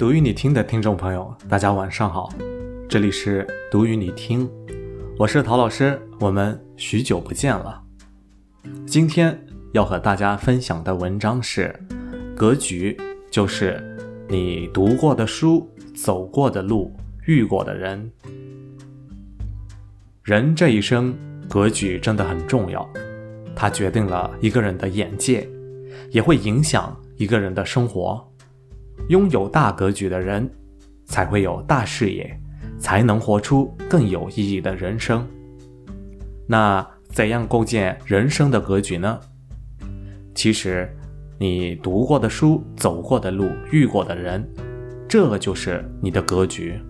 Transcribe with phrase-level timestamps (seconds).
[0.00, 2.32] 读与你听的听众朋友，大家晚上好，
[2.88, 4.50] 这里是读与你听，
[5.18, 7.82] 我是陶老师，我们许久不见了。
[8.86, 9.38] 今天
[9.72, 11.78] 要和大家分享的文章是：
[12.34, 12.96] 格局
[13.30, 13.78] 就是
[14.26, 16.90] 你读过的书、走过的路、
[17.26, 18.10] 遇过的人。
[20.22, 21.14] 人这一生，
[21.46, 22.88] 格局真的很重要，
[23.54, 25.46] 它决定了一个人的眼界，
[26.10, 28.26] 也会影响一个人的生活。
[29.08, 30.48] 拥有大格局的人，
[31.06, 32.38] 才会有大视野，
[32.78, 35.26] 才能活出更有意义的人生。
[36.46, 39.18] 那怎样构建人生的格局呢？
[40.34, 40.88] 其实，
[41.38, 44.48] 你读过的书、走过的路、遇过的人，
[45.08, 46.80] 这就是你的格局。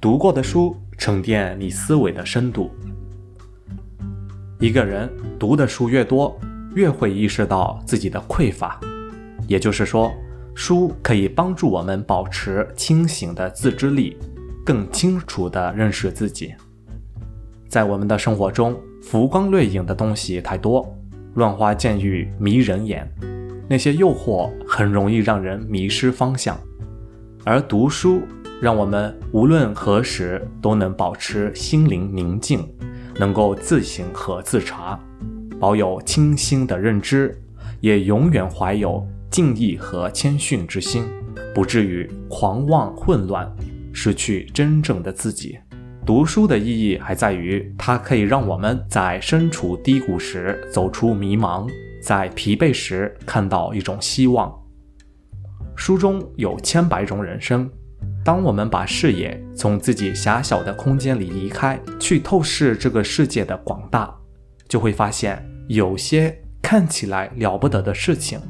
[0.00, 2.70] 读过的书沉淀你思维的深度。
[4.58, 6.36] 一个人读的书越多，
[6.74, 8.80] 越会意识到自己的匮乏。
[9.50, 10.12] 也就是说，
[10.54, 14.16] 书可以帮助我们保持清醒的自制力，
[14.64, 16.54] 更清楚地认识自己。
[17.68, 20.96] 在我们的生活中，浮光掠影的东西太多，
[21.34, 23.12] 乱花渐欲迷人眼，
[23.68, 26.56] 那些诱惑很容易让人迷失方向。
[27.42, 28.22] 而读书
[28.62, 32.64] 让我们无论何时都能保持心灵宁静，
[33.18, 34.96] 能够自省和自查，
[35.58, 37.36] 保有清新的认知，
[37.80, 39.04] 也永远怀有。
[39.30, 41.04] 敬意和谦逊之心，
[41.54, 43.50] 不至于狂妄混乱，
[43.92, 45.58] 失去真正的自己。
[46.04, 51.68] 读书的意义还在于，它可以让我们在身处低谷时走出迷茫，
[52.02, 54.52] 在疲惫时看到一种希望。
[55.76, 57.70] 书中有千百种人生，
[58.24, 64.12] 当我们把视野从自己狭小的空间里移开，去透视这个世界的广大，
[64.68, 68.40] 就会发现有些看起来了不得的事情。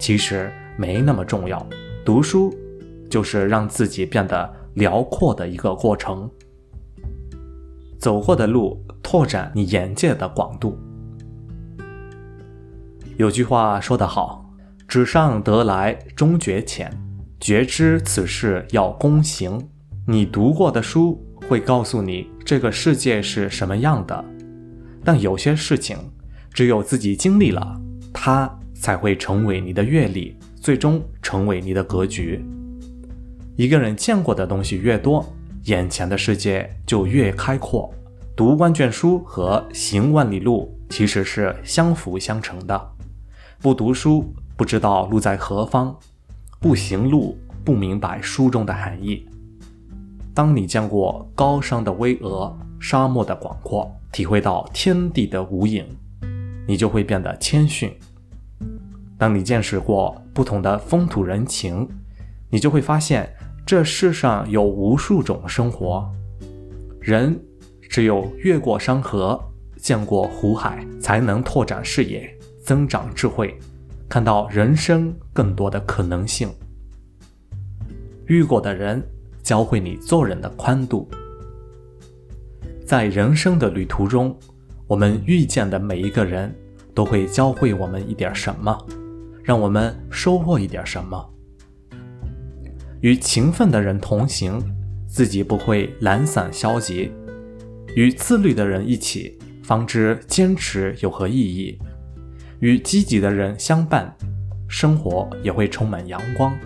[0.00, 1.64] 其实没那么重要，
[2.04, 2.52] 读书
[3.10, 6.28] 就是让自己变得辽阔的一个过程。
[7.98, 10.78] 走过的路，拓展你眼界的广度。
[13.18, 14.50] 有句话说得好
[14.88, 16.90] ：“纸上得来终觉浅，
[17.38, 19.68] 觉知此事要躬行。”
[20.08, 24.24] 你读过的书会告诉你这个世界是什么样的，
[25.04, 25.98] 但有些事情
[26.54, 27.78] 只有自己经历了，
[28.14, 28.56] 它。
[28.80, 32.42] 才会成为你的阅历，最终成为你的格局。
[33.56, 35.24] 一个人见过的东西越多，
[35.64, 37.92] 眼前的世界就越开阔。
[38.34, 42.92] 读万卷书和行万里路其实是相辅相成的。
[43.60, 45.94] 不读书，不知道路在何方；
[46.58, 49.26] 不行路，不明白书中的含义。
[50.32, 55.84] 当你见过高山的巍峨、沙漠的广阔，体会到天地的无垠，
[56.66, 57.92] 你就会变得谦逊。
[59.20, 61.86] 当你见识过不同的风土人情，
[62.48, 63.30] 你就会发现
[63.66, 66.10] 这世上有无数种生活。
[67.02, 67.38] 人
[67.82, 69.38] 只有越过山河，
[69.76, 73.54] 见过湖海，才能拓展视野，增长智慧，
[74.08, 76.48] 看到人生更多的可能性。
[78.24, 79.06] 遇过的人，
[79.42, 81.06] 教会你做人的宽度。
[82.86, 84.34] 在人生的旅途中，
[84.86, 86.50] 我们遇见的每一个人
[86.94, 88.74] 都会教会我们一点什么。
[89.50, 91.28] 让我们收获一点什么。
[93.00, 94.62] 与勤奋的人同行，
[95.08, 97.10] 自己不会懒散消极；
[97.96, 101.76] 与自律的人一起，方知坚持有何意义；
[102.60, 104.16] 与积极的人相伴，
[104.68, 106.56] 生活也会充满阳光。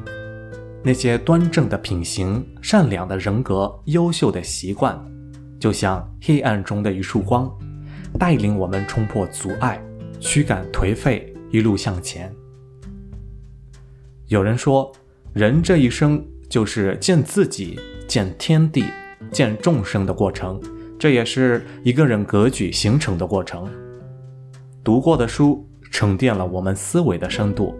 [0.82, 5.02] 那些端正的品行、善良的人格、优秀的习惯，
[5.58, 7.50] 就像黑暗中的一束光，
[8.18, 9.82] 带领我们冲破阻碍，
[10.20, 12.30] 驱赶颓废，一路向前。
[14.28, 14.90] 有人说，
[15.34, 18.86] 人这一生就是见自己、见天地、
[19.30, 20.58] 见众生的过程，
[20.98, 23.68] 这也是一个人格局形成的过程。
[24.82, 27.74] 读过的书沉淀了我们思维的深度，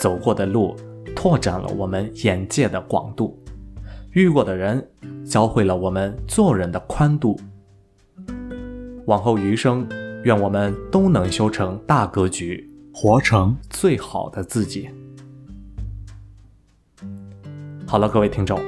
[0.00, 0.74] 走过的路
[1.14, 3.38] 拓展了我们眼界的广度，
[4.12, 4.82] 遇过的人
[5.26, 7.38] 教会了我们做人的宽度。
[9.04, 9.86] 往后余生，
[10.24, 14.88] 愿我们都能修成大格局，活成最好的自己。
[17.90, 18.60] 好了，各位听众，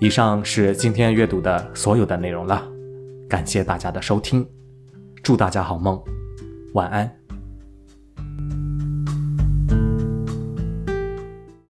[0.00, 2.68] 以上是今天阅读的所有的内容了，
[3.28, 4.44] 感谢大家的收听，
[5.22, 6.02] 祝大家好梦，
[6.74, 7.17] 晚安。